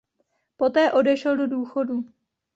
Poté 0.55 0.91
odešel 0.91 1.37
do 1.37 1.47
důchodu. 1.47 2.05